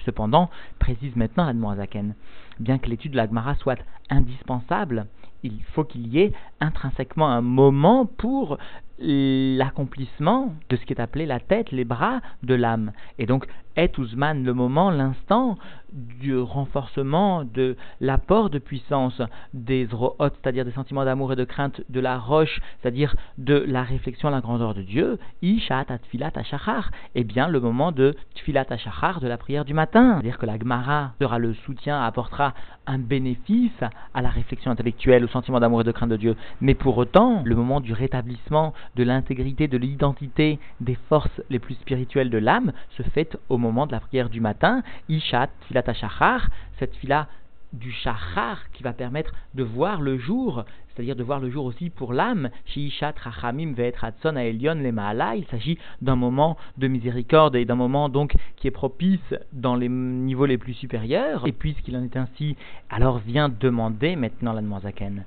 Cependant, 0.05 0.49
précise 0.79 1.15
maintenant 1.15 1.47
Admoazaken, 1.47 2.15
bien 2.59 2.77
que 2.79 2.89
l'étude 2.89 3.11
de 3.11 3.17
la 3.17 3.27
Gemara 3.27 3.55
soit 3.55 3.79
indispensable, 4.09 5.05
il 5.43 5.61
faut 5.73 5.83
qu'il 5.83 6.07
y 6.07 6.19
ait 6.19 6.33
intrinsèquement 6.59 7.29
un 7.29 7.41
moment 7.41 8.05
pour 8.05 8.57
l'accomplissement 8.99 10.53
de 10.69 10.75
ce 10.75 10.85
qui 10.85 10.93
est 10.93 11.01
appelé 11.01 11.25
la 11.25 11.39
tête, 11.39 11.71
les 11.71 11.85
bras 11.85 12.21
de 12.43 12.53
l'âme. 12.53 12.91
Et 13.17 13.25
donc, 13.25 13.45
est 13.75 13.97
Ouzman 13.97 14.43
le 14.43 14.53
moment, 14.53 14.91
l'instant 14.91 15.57
du 15.91 16.37
renforcement, 16.37 17.43
de 17.43 17.75
l'apport 17.99 18.49
de 18.49 18.59
puissance 18.59 19.21
des 19.53 19.85
zroot, 19.87 20.15
c'est-à-dire 20.19 20.65
des 20.65 20.71
sentiments 20.71 21.03
d'amour 21.03 21.33
et 21.33 21.35
de 21.35 21.43
crainte 21.43 21.81
de 21.89 21.99
la 21.99 22.17
roche, 22.17 22.61
c'est-à-dire 22.81 23.15
de 23.37 23.63
la 23.67 23.83
réflexion 23.83 24.29
à 24.29 24.31
la 24.31 24.41
grandeur 24.41 24.73
de 24.73 24.81
Dieu, 24.81 25.19
Ishat 25.41 25.85
Atfilat 25.89 26.31
Ashachar, 26.35 26.91
eh 27.15 27.23
bien 27.23 27.47
le 27.47 27.59
moment 27.59 27.91
de 27.91 28.15
Tfilat 28.35 28.65
Ashachar, 28.69 29.19
de 29.19 29.27
la 29.27 29.37
prière 29.37 29.65
du 29.65 29.73
matin. 29.73 30.13
C'est-à-dire 30.13 30.37
que 30.37 30.45
la 30.45 30.57
Gemara 30.57 31.11
sera 31.19 31.39
le 31.39 31.53
soutien, 31.53 32.01
apportera 32.01 32.53
un 32.87 32.97
bénéfice 32.97 33.71
à 34.13 34.21
la 34.21 34.29
réflexion 34.29 34.71
intellectuelle, 34.71 35.23
au 35.23 35.27
sentiment 35.27 35.59
d'amour 35.59 35.81
et 35.81 35.83
de 35.83 35.91
crainte 35.91 36.09
de 36.09 36.17
Dieu. 36.17 36.35
Mais 36.61 36.73
pour 36.73 36.97
autant, 36.97 37.41
le 37.45 37.55
moment 37.55 37.81
du 37.81 37.93
rétablissement 37.93 38.73
de 38.95 39.03
l'intégrité, 39.03 39.67
de 39.67 39.77
l'identité 39.77 40.59
des 40.79 40.97
forces 41.09 41.41
les 41.49 41.59
plus 41.59 41.75
spirituelles 41.75 42.29
de 42.29 42.37
l'âme 42.37 42.71
se 42.97 43.03
fait 43.03 43.37
au 43.49 43.57
moment 43.61 43.87
de 43.87 43.93
la 43.93 43.99
prière 43.99 44.29
du 44.29 44.41
matin, 44.41 44.83
Ishat, 45.07 45.49
Filat 45.67 45.93
Shachar, 45.93 46.49
cette 46.79 46.95
fila 46.95 47.27
du 47.73 47.91
Shachar 47.91 48.69
qui 48.73 48.83
va 48.83 48.93
permettre 48.93 49.31
de 49.53 49.63
voir 49.63 50.01
le 50.01 50.17
jour, 50.17 50.65
c'est-à-dire 50.89 51.15
de 51.15 51.23
voir 51.23 51.39
le 51.39 51.49
jour 51.49 51.65
aussi 51.65 51.89
pour 51.89 52.13
l'âme, 52.13 52.49
Ishat 52.75 53.13
Rachamim 53.17 53.73
Ve'etratson 53.73 54.35
Aelion 54.35 54.75
le 54.75 55.37
il 55.37 55.45
s'agit 55.49 55.77
d'un 56.01 56.15
moment 56.15 56.57
de 56.77 56.87
miséricorde 56.87 57.55
et 57.55 57.65
d'un 57.65 57.75
moment 57.75 58.09
donc 58.09 58.35
qui 58.57 58.67
est 58.67 58.71
propice 58.71 59.33
dans 59.53 59.75
les 59.75 59.87
niveaux 59.87 60.45
les 60.45 60.57
plus 60.57 60.73
supérieurs, 60.73 61.47
et 61.47 61.53
puisqu'il 61.53 61.95
en 61.95 62.03
est 62.03 62.17
ainsi, 62.17 62.57
alors 62.89 63.19
vient 63.19 63.49
demander 63.49 64.15
maintenant 64.15 64.53
la 64.53 64.61
Zaken, 64.81 65.23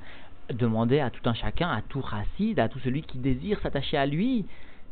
demander 0.53 1.00
à 1.00 1.11
tout 1.11 1.26
un 1.29 1.35
chacun, 1.35 1.71
à 1.71 1.81
tout 1.81 2.00
racide, 2.00 2.61
à 2.61 2.69
tout 2.69 2.79
celui 2.81 3.03
qui 3.03 3.19
désire 3.19 3.59
s'attacher 3.61 3.97
à 3.97 4.07
lui, 4.07 4.45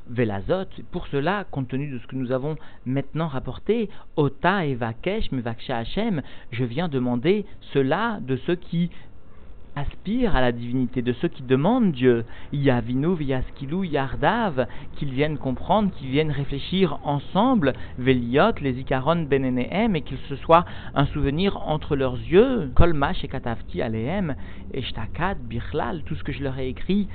Velazot. 0.08 0.68
Pour 0.90 1.06
cela, 1.08 1.44
compte 1.50 1.68
tenu 1.68 1.88
de 1.88 1.98
ce 1.98 2.06
que 2.06 2.16
nous 2.16 2.32
avons 2.32 2.56
maintenant 2.86 3.28
rapporté, 3.28 3.88
Ota 4.16 4.66
et 4.66 4.74
Vakesh, 4.74 5.32
Mevaksha 5.32 5.78
Hashem, 5.78 6.22
je 6.50 6.64
viens 6.64 6.88
demander 6.88 7.46
cela 7.72 8.18
de 8.20 8.36
ceux 8.36 8.56
qui 8.56 8.90
aspirent 9.74 10.36
à 10.36 10.40
la 10.40 10.52
divinité, 10.52 11.02
de 11.02 11.12
ceux 11.14 11.28
qui 11.28 11.42
demandent 11.42 11.92
Dieu. 11.92 12.24
Yavinu, 12.52 13.22
Yaskilou, 13.22 13.84
Yardav, 13.84 14.66
qu'ils 14.96 15.12
viennent 15.12 15.38
comprendre, 15.38 15.90
qu'ils 15.92 16.10
viennent 16.10 16.30
réfléchir 16.30 16.98
ensemble, 17.04 17.72
Veliot, 17.98 18.52
les 18.60 18.78
Ikaron, 18.80 19.22
Benenehem, 19.22 19.96
et 19.96 20.02
qu'il 20.02 20.18
se 20.28 20.36
soit 20.36 20.64
un 20.94 21.06
souvenir 21.06 21.56
entre 21.66 21.96
leurs 21.96 22.16
yeux. 22.16 22.70
Kolmash 22.74 23.24
et 23.24 23.28
Katafti, 23.28 23.80
Alehem, 23.80 24.34
et 24.74 24.82
Shtakat, 24.82 25.36
Birlal, 25.36 26.02
tout 26.04 26.14
ce 26.14 26.24
que 26.24 26.32
je 26.32 26.42
leur 26.42 26.58
ai 26.58 26.68
écrit 26.68 27.08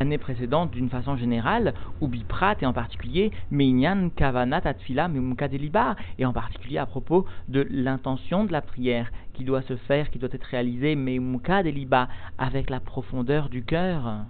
l'année 0.00 0.18
précédente 0.18 0.72
d'une 0.72 0.90
façon 0.90 1.16
générale, 1.16 1.74
ou 2.00 2.08
biprat 2.08 2.56
et 2.60 2.66
en 2.66 2.72
particulier 2.72 3.32
Meinyan 3.50 4.10
Kavanat 4.10 4.60
Atfila 4.64 5.08
Memukadeliba, 5.08 5.96
et 6.18 6.26
en 6.26 6.32
particulier 6.32 6.78
à 6.78 6.86
propos 6.86 7.26
de 7.48 7.66
l'intention 7.70 8.44
de 8.44 8.52
la 8.52 8.60
prière 8.60 9.10
qui 9.32 9.44
doit 9.44 9.62
se 9.62 9.76
faire, 9.76 10.10
qui 10.10 10.18
doit 10.18 10.28
être 10.32 10.44
réalisée 10.44 10.96
Memukadeliba 10.96 12.08
avec 12.38 12.68
la 12.70 12.80
profondeur 12.80 13.48
du 13.48 13.64
cœur. 13.64 14.26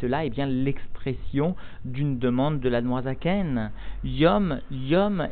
Cela 0.00 0.24
est 0.24 0.30
bien 0.30 0.46
l'expression 0.46 1.56
d'une 1.84 2.18
demande 2.18 2.60
de 2.60 2.68
la 2.68 2.80
Noazaken. 2.80 3.70
Yom, 4.04 4.60
Yom, 4.70 5.28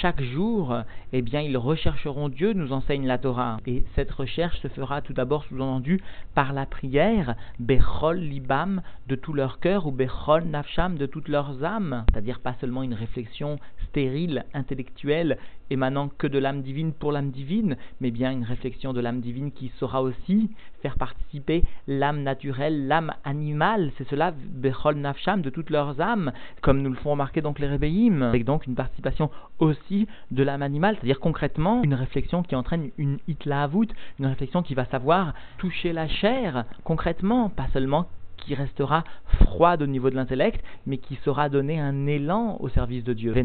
chaque 0.00 0.22
jour, 0.22 0.76
eh 1.12 1.22
bien, 1.22 1.40
ils 1.40 1.56
rechercheront 1.56 2.28
Dieu, 2.28 2.52
nous 2.52 2.72
enseigne 2.72 3.06
la 3.06 3.18
Torah. 3.18 3.58
Et 3.66 3.84
cette 3.94 4.10
recherche 4.10 4.60
se 4.60 4.68
fera 4.68 5.00
tout 5.00 5.12
d'abord 5.12 5.44
sous-entendu 5.44 6.00
par 6.34 6.52
la 6.52 6.66
prière, 6.66 7.34
Bechol 7.58 8.18
Libam, 8.18 8.82
de 9.08 9.14
tout 9.14 9.32
leur 9.32 9.60
cœur, 9.60 9.86
ou 9.86 9.90
Bechol 9.90 10.44
Nafsham, 10.44 10.96
de 10.96 11.06
toutes 11.06 11.28
leurs 11.28 11.64
âmes. 11.64 12.04
C'est-à-dire 12.12 12.40
pas 12.40 12.54
seulement 12.60 12.82
une 12.82 12.94
réflexion 12.94 13.58
stérile, 13.94 14.44
intellectuelle, 14.54 15.38
émanant 15.70 16.08
que 16.08 16.26
de 16.26 16.40
l'âme 16.40 16.62
divine 16.62 16.92
pour 16.92 17.12
l'âme 17.12 17.30
divine, 17.30 17.76
mais 18.00 18.10
bien 18.10 18.32
une 18.32 18.42
réflexion 18.42 18.92
de 18.92 19.00
l'âme 19.00 19.20
divine 19.20 19.52
qui 19.52 19.70
saura 19.78 20.02
aussi 20.02 20.50
faire 20.82 20.98
participer 20.98 21.62
l'âme 21.86 22.24
naturelle, 22.24 22.88
l'âme 22.88 23.14
animale, 23.22 23.92
c'est 23.96 24.08
cela, 24.08 24.32
Bechol 24.32 24.96
Nafsham, 24.96 25.42
de 25.42 25.50
toutes 25.50 25.70
leurs 25.70 26.00
âmes, 26.00 26.32
comme 26.60 26.82
nous 26.82 26.90
le 26.90 26.96
font 26.96 27.12
remarquer 27.12 27.40
donc 27.40 27.60
les 27.60 27.68
Rébéim, 27.68 28.22
avec 28.22 28.44
donc 28.44 28.66
une 28.66 28.74
participation 28.74 29.30
aussi 29.60 30.08
de 30.32 30.42
l'âme 30.42 30.62
animale, 30.62 30.96
c'est-à-dire 30.96 31.20
concrètement 31.20 31.84
une 31.84 31.94
réflexion 31.94 32.42
qui 32.42 32.56
entraîne 32.56 32.90
une 32.98 33.18
hitlaavout, 33.28 33.86
une 34.18 34.26
réflexion 34.26 34.64
qui 34.64 34.74
va 34.74 34.86
savoir 34.86 35.34
toucher 35.58 35.92
la 35.92 36.08
chair, 36.08 36.64
concrètement, 36.82 37.48
pas 37.48 37.68
seulement 37.72 38.08
qui 38.36 38.54
restera 38.54 39.04
froide 39.40 39.82
au 39.82 39.86
niveau 39.86 40.10
de 40.10 40.14
l'intellect, 40.14 40.62
mais 40.86 40.98
qui 40.98 41.16
saura 41.24 41.48
donner 41.48 41.80
un 41.80 42.06
élan 42.06 42.56
au 42.60 42.68
service 42.68 43.04
de 43.04 43.12
Dieu. 43.12 43.36
Et 43.36 43.44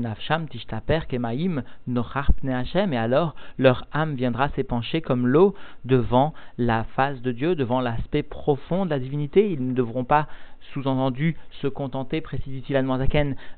alors 2.98 3.36
leur 3.58 3.86
âme 3.93 4.15
viendra 4.15 4.50
s'épancher 4.50 5.01
comme 5.01 5.27
l'eau 5.27 5.55
devant 5.86 6.34
la 6.58 6.84
face 6.84 7.22
de 7.22 7.31
Dieu, 7.31 7.55
devant 7.55 7.81
l'aspect 7.81 8.24
profond 8.24 8.86
de 8.86 8.89
la 8.89 9.00
divinité. 9.00 9.51
Ils 9.51 9.65
ne 9.65 9.74
devront 9.74 10.03
pas 10.03 10.27
sous-entendu 10.74 11.36
se 11.62 11.68
contenter, 11.68 12.22
précise 12.22 12.54
ici 12.56 12.74
la 12.74 12.84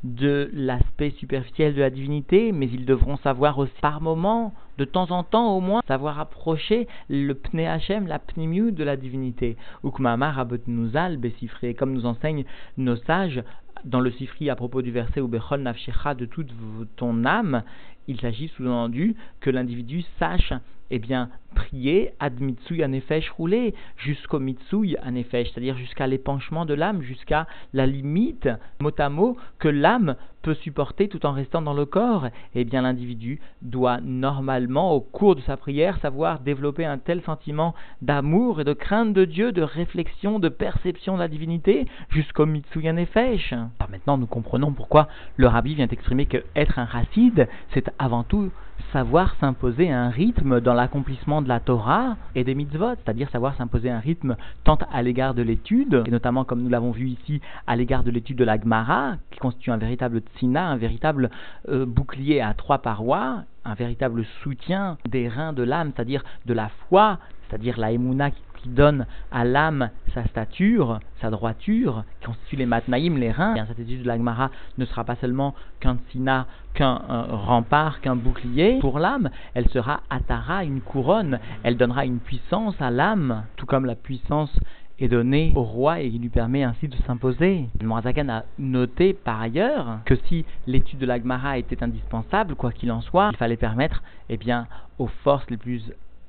de 0.03 0.49
l'aspect 0.53 1.11
superficiel 1.11 1.73
de 1.73 1.81
la 1.81 1.89
divinité, 1.89 2.51
mais 2.51 2.67
ils 2.67 2.85
devront 2.85 3.17
savoir 3.17 3.57
aussi 3.57 3.73
par 3.81 4.01
moment, 4.01 4.53
de 4.77 4.85
temps 4.85 5.11
en 5.11 5.23
temps 5.23 5.55
au 5.55 5.61
moins, 5.61 5.81
savoir 5.87 6.19
approcher 6.19 6.87
le 7.09 7.33
pne 7.33 7.67
Hashem, 7.67 8.07
la 8.07 8.19
pnimiu 8.19 8.71
de 8.71 8.83
la 8.83 8.97
divinité. 8.97 9.57
Ukmamar 9.83 10.39
abotnuzal 10.39 11.17
besifré, 11.17 11.73
comme 11.73 11.93
nous 11.93 12.05
enseignent 12.05 12.45
nos 12.77 12.95
sages 12.95 13.43
dans 13.85 13.99
le 13.99 14.11
sifri 14.11 14.49
à 14.49 14.55
propos 14.55 14.81
du 14.81 14.91
verset 14.91 15.21
Ubechol 15.21 15.61
nafshecha 15.61 16.13
de 16.13 16.25
toute 16.25 16.51
ton 16.97 17.25
âme, 17.25 17.63
il 18.07 18.19
s'agit 18.19 18.49
sous-entendu 18.49 19.15
que 19.39 19.49
l'individu 19.49 20.03
sache 20.19 20.53
eh 20.91 20.99
bien, 20.99 21.29
prier 21.55 22.11
ad 22.19 22.39
mitsui 22.41 22.83
anefesh 22.83 23.29
roulé 23.31 23.73
jusqu'au 23.97 24.39
mitsui 24.39 24.97
anefesh, 25.01 25.49
c'est-à-dire 25.49 25.77
jusqu'à 25.77 26.05
l'épanchement 26.05 26.65
de 26.65 26.73
l'âme, 26.73 27.01
jusqu'à 27.01 27.47
la 27.73 27.85
limite, 27.85 28.49
mot 28.81 28.91
à 28.97 29.09
mot, 29.09 29.37
que 29.57 29.69
l'âme 29.69 30.15
peut 30.41 30.53
supporter 30.55 31.07
tout 31.07 31.25
en 31.25 31.33
restant 31.33 31.61
dans 31.61 31.73
le 31.73 31.85
corps. 31.85 32.27
Eh 32.55 32.65
bien, 32.65 32.81
l'individu 32.81 33.39
doit 33.61 33.99
normalement, 34.01 34.93
au 34.93 34.99
cours 34.99 35.35
de 35.35 35.41
sa 35.41 35.55
prière, 35.55 35.99
savoir 35.99 36.39
développer 36.39 36.83
un 36.83 36.97
tel 36.97 37.21
sentiment 37.21 37.73
d'amour 38.01 38.59
et 38.59 38.63
de 38.63 38.73
crainte 38.73 39.13
de 39.13 39.23
Dieu, 39.25 39.51
de 39.51 39.61
réflexion, 39.61 40.39
de 40.39 40.49
perception 40.49 41.13
de 41.13 41.19
la 41.19 41.27
divinité, 41.27 41.85
jusqu'au 42.09 42.45
mitsui 42.45 42.87
anefesh. 42.87 43.53
Alors 43.53 43.89
maintenant, 43.91 44.17
nous 44.17 44.27
comprenons 44.27 44.73
pourquoi 44.73 45.07
le 45.37 45.47
rabbi 45.47 45.75
vient 45.75 45.87
exprimer 45.87 46.25
que 46.25 46.43
être 46.55 46.79
un 46.79 46.85
racide, 46.85 47.47
c'est 47.73 47.90
avant 47.99 48.23
tout 48.23 48.51
savoir 48.91 49.35
s'imposer 49.39 49.91
un 49.91 50.09
rythme 50.09 50.59
dans 50.59 50.73
l'accomplissement 50.73 51.41
de 51.41 51.47
la 51.47 51.59
Torah 51.59 52.17
et 52.35 52.43
des 52.43 52.55
mitzvot, 52.55 52.95
c'est-à-dire 52.95 53.29
savoir 53.29 53.55
s'imposer 53.55 53.89
un 53.89 53.99
rythme 53.99 54.35
tant 54.63 54.77
à 54.91 55.01
l'égard 55.01 55.33
de 55.33 55.41
l'étude, 55.41 56.03
et 56.05 56.11
notamment 56.11 56.43
comme 56.43 56.61
nous 56.61 56.69
l'avons 56.69 56.91
vu 56.91 57.07
ici, 57.07 57.41
à 57.67 57.75
l'égard 57.75 58.03
de 58.03 58.11
l'étude 58.11 58.37
de 58.37 58.43
la 58.43 58.59
Gemara, 58.59 59.15
qui 59.31 59.39
constitue 59.39 59.71
un 59.71 59.77
véritable 59.77 60.21
tsina, 60.35 60.67
un 60.67 60.77
véritable 60.77 61.29
euh, 61.69 61.85
bouclier 61.85 62.41
à 62.41 62.53
trois 62.53 62.79
parois, 62.79 63.43
un 63.63 63.73
véritable 63.75 64.25
soutien 64.43 64.97
des 65.07 65.27
reins 65.27 65.53
de 65.53 65.63
l'âme, 65.63 65.91
c'est-à-dire 65.95 66.23
de 66.45 66.53
la 66.53 66.69
foi, 66.89 67.19
c'est-à-dire 67.47 67.79
la 67.79 67.91
émouna 67.91 68.31
qui 68.31 68.41
qui 68.61 68.69
donne 68.69 69.05
à 69.31 69.43
l'âme 69.43 69.89
sa 70.13 70.25
stature, 70.25 70.99
sa 71.21 71.29
droiture, 71.29 72.03
qui 72.19 72.27
constitue 72.27 72.55
les 72.57 72.65
matnaïm, 72.65 73.17
les 73.17 73.31
reins. 73.31 73.53
Bien, 73.53 73.65
cette 73.65 73.79
étude 73.79 74.03
de 74.03 74.07
l'Agmara 74.07 74.51
ne 74.77 74.85
sera 74.85 75.03
pas 75.03 75.15
seulement 75.15 75.55
qu'un 75.79 75.97
sina, 76.11 76.47
qu'un 76.73 76.95
rempart, 77.29 78.01
qu'un 78.01 78.15
bouclier 78.15 78.79
pour 78.79 78.99
l'âme, 78.99 79.29
elle 79.53 79.69
sera 79.69 80.01
atara, 80.09 80.63
une 80.63 80.81
couronne, 80.81 81.39
elle 81.63 81.77
donnera 81.77 82.05
une 82.05 82.19
puissance 82.19 82.75
à 82.79 82.91
l'âme, 82.91 83.43
tout 83.55 83.65
comme 83.65 83.85
la 83.85 83.95
puissance 83.95 84.57
est 84.99 85.07
donné 85.07 85.51
au 85.55 85.63
roi 85.63 86.01
et 86.01 86.07
il 86.07 86.21
lui 86.21 86.29
permet 86.29 86.63
ainsi 86.63 86.87
de 86.87 86.95
s'imposer. 87.07 87.67
Morazakan 87.81 88.29
a 88.29 88.43
noté 88.59 89.13
par 89.13 89.41
ailleurs 89.41 89.99
que 90.05 90.15
si 90.27 90.45
l'étude 90.67 90.99
de 90.99 91.05
l'Agmara 91.05 91.57
était 91.57 91.83
indispensable, 91.83 92.55
quoi 92.55 92.71
qu'il 92.71 92.91
en 92.91 93.01
soit, 93.01 93.29
il 93.31 93.37
fallait 93.37 93.57
permettre 93.57 94.03
eh 94.29 94.37
bien, 94.37 94.67
aux 94.99 95.07
forces 95.07 95.49
les 95.49 95.57
plus 95.57 95.81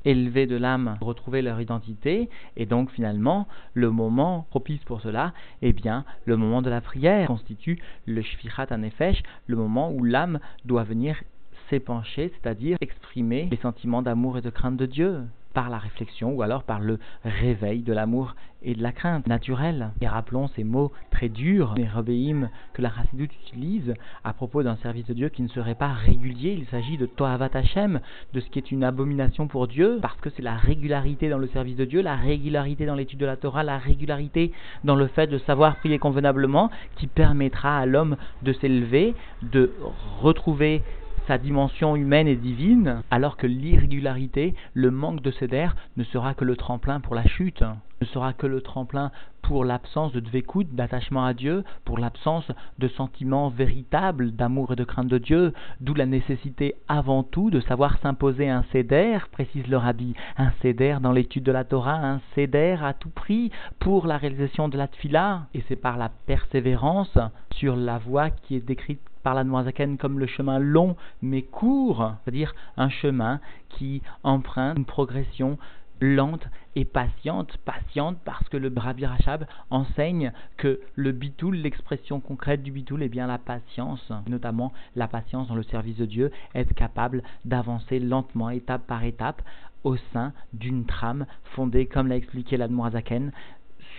élevées 0.04 0.46
de 0.46 0.56
l'âme 0.56 0.96
retrouver 1.00 1.42
leur 1.42 1.60
identité. 1.60 2.28
Et 2.56 2.66
donc 2.66 2.90
finalement 2.90 3.46
le 3.74 3.90
moment 3.90 4.46
propice 4.50 4.82
pour 4.84 5.00
cela 5.00 5.32
eh 5.62 5.72
bien 5.72 6.04
le 6.24 6.36
moment 6.36 6.62
de 6.62 6.70
la 6.70 6.80
prière 6.80 7.26
constitue 7.26 7.78
le 8.06 8.22
shfirat 8.22 8.66
anefesh 8.70 9.22
le 9.46 9.56
moment 9.56 9.92
où 9.92 10.04
l'âme 10.04 10.40
doit 10.64 10.84
venir 10.84 11.22
s'épancher 11.68 12.32
c'est-à-dire 12.34 12.76
exprimer 12.80 13.48
les 13.50 13.56
sentiments 13.58 14.02
d'amour 14.02 14.38
et 14.38 14.42
de 14.42 14.50
crainte 14.50 14.76
de 14.76 14.86
Dieu 14.86 15.22
par 15.52 15.70
la 15.70 15.78
réflexion 15.78 16.32
ou 16.32 16.42
alors 16.42 16.62
par 16.64 16.80
le 16.80 16.98
réveil 17.24 17.82
de 17.82 17.92
l'amour 17.92 18.34
et 18.64 18.74
de 18.74 18.82
la 18.82 18.92
crainte 18.92 19.26
naturelle. 19.26 19.90
Et 20.00 20.08
rappelons 20.08 20.48
ces 20.48 20.64
mots 20.64 20.92
très 21.10 21.28
durs, 21.28 21.74
les 21.76 21.86
rebéim 21.86 22.48
que 22.72 22.82
la 22.82 22.90
Chassidoute 22.90 23.34
utilise 23.46 23.94
à 24.24 24.32
propos 24.32 24.62
d'un 24.62 24.76
service 24.76 25.06
de 25.06 25.14
Dieu 25.14 25.28
qui 25.28 25.42
ne 25.42 25.48
serait 25.48 25.74
pas 25.74 25.92
régulier. 25.92 26.56
Il 26.58 26.66
s'agit 26.66 26.96
de 26.96 27.06
Toavat 27.06 27.50
Hashem, 27.54 28.00
de 28.32 28.40
ce 28.40 28.48
qui 28.50 28.58
est 28.58 28.70
une 28.70 28.84
abomination 28.84 29.48
pour 29.48 29.68
Dieu, 29.68 29.98
parce 30.00 30.20
que 30.20 30.30
c'est 30.30 30.42
la 30.42 30.56
régularité 30.56 31.28
dans 31.28 31.38
le 31.38 31.48
service 31.48 31.76
de 31.76 31.84
Dieu, 31.84 32.02
la 32.02 32.16
régularité 32.16 32.86
dans 32.86 32.94
l'étude 32.94 33.20
de 33.20 33.26
la 33.26 33.36
Torah, 33.36 33.62
la 33.62 33.78
régularité 33.78 34.52
dans 34.84 34.96
le 34.96 35.06
fait 35.08 35.26
de 35.26 35.38
savoir 35.38 35.76
prier 35.76 35.98
convenablement 35.98 36.70
qui 36.96 37.06
permettra 37.06 37.78
à 37.78 37.86
l'homme 37.86 38.16
de 38.42 38.52
s'élever, 38.52 39.14
de 39.42 39.72
retrouver 40.20 40.82
sa 41.26 41.38
dimension 41.38 41.96
humaine 41.96 42.28
et 42.28 42.36
divine, 42.36 43.02
alors 43.10 43.36
que 43.36 43.46
l'irrégularité, 43.46 44.54
le 44.74 44.90
manque 44.90 45.22
de 45.22 45.30
céder 45.30 45.68
ne 45.96 46.04
sera 46.04 46.34
que 46.34 46.44
le 46.44 46.56
tremplin 46.56 47.00
pour 47.00 47.14
la 47.14 47.26
chute, 47.26 47.64
ne 48.00 48.06
sera 48.06 48.32
que 48.32 48.46
le 48.46 48.60
tremplin 48.60 49.12
pour 49.42 49.64
l'absence 49.64 50.12
de 50.12 50.20
dvékout, 50.20 50.66
d'attachement 50.74 51.24
à 51.24 51.34
Dieu, 51.34 51.64
pour 51.84 51.98
l'absence 51.98 52.50
de 52.78 52.88
sentiments 52.88 53.48
véritables 53.48 54.32
d'amour 54.32 54.72
et 54.72 54.76
de 54.76 54.84
crainte 54.84 55.08
de 55.08 55.18
Dieu, 55.18 55.52
d'où 55.80 55.94
la 55.94 56.06
nécessité 56.06 56.74
avant 56.88 57.22
tout 57.22 57.50
de 57.50 57.60
savoir 57.60 57.98
s'imposer 57.98 58.48
un 58.48 58.64
céder, 58.72 59.18
précise 59.30 59.66
le 59.66 59.76
rabbi, 59.76 60.14
un 60.36 60.52
céder 60.62 60.98
dans 61.00 61.12
l'étude 61.12 61.44
de 61.44 61.52
la 61.52 61.64
Torah, 61.64 61.96
un 61.96 62.20
céder 62.34 62.78
à 62.82 62.94
tout 62.94 63.10
prix 63.10 63.50
pour 63.78 64.06
la 64.06 64.16
réalisation 64.16 64.68
de 64.68 64.78
la 64.78 64.88
tfila, 64.88 65.46
et 65.54 65.62
c'est 65.68 65.76
par 65.76 65.96
la 65.96 66.08
persévérance 66.26 67.18
sur 67.54 67.76
la 67.76 67.98
voie 67.98 68.30
qui 68.30 68.56
est 68.56 68.66
décrite 68.66 69.00
par 69.22 69.34
la 69.34 69.44
Noazaken 69.44 69.98
comme 69.98 70.18
le 70.18 70.26
chemin 70.26 70.58
long 70.58 70.96
mais 71.20 71.42
court, 71.42 72.12
c'est-à-dire 72.24 72.54
un 72.76 72.88
chemin 72.88 73.40
qui 73.68 74.02
emprunte 74.22 74.78
une 74.78 74.84
progression 74.84 75.58
lente 76.02 76.46
et 76.74 76.84
patiente, 76.84 77.56
patiente 77.58 78.18
parce 78.24 78.48
que 78.48 78.56
le 78.56 78.72
Rabbi 78.74 79.06
Rachab 79.06 79.46
enseigne 79.70 80.32
que 80.56 80.80
le 80.96 81.12
bitoul, 81.12 81.56
l'expression 81.56 82.20
concrète 82.20 82.62
du 82.62 82.72
bitoul, 82.72 83.02
est 83.02 83.08
bien 83.08 83.26
la 83.26 83.38
patience, 83.38 84.12
notamment 84.28 84.72
la 84.96 85.06
patience 85.06 85.48
dans 85.48 85.54
le 85.54 85.62
service 85.62 85.96
de 85.96 86.06
Dieu, 86.06 86.32
être 86.54 86.74
capable 86.74 87.22
d'avancer 87.44 88.00
lentement, 88.00 88.50
étape 88.50 88.86
par 88.86 89.04
étape, 89.04 89.42
au 89.84 89.96
sein 90.12 90.32
d'une 90.52 90.86
trame 90.86 91.26
fondée, 91.54 91.86
comme 91.86 92.08
l'a 92.08 92.16
expliqué 92.16 92.56
l'Admorazaken, 92.56 93.32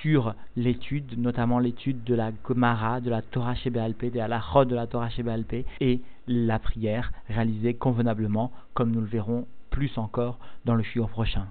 sur 0.04 0.36
l'étude, 0.58 1.18
notamment 1.18 1.60
l'étude 1.60 2.04
de 2.04 2.14
la 2.14 2.32
Gemara, 2.46 3.00
de 3.00 3.10
la 3.10 3.22
Torah 3.22 3.56
Shebaalpe, 3.56 4.12
de 4.12 4.20
la 4.20 4.42
Chod 4.42 4.68
de 4.68 4.76
la 4.76 4.86
Torah 4.86 5.10
Shebaalpe, 5.10 5.66
et 5.80 6.02
la 6.28 6.60
prière 6.60 7.14
réalisée 7.30 7.74
convenablement, 7.74 8.52
comme 8.74 8.92
nous 8.92 9.00
le 9.00 9.08
verrons 9.08 9.48
plus 9.70 9.98
encore 9.98 10.40
dans 10.66 10.76
le 10.76 10.84
shiur 10.84 11.08
prochain. 11.08 11.46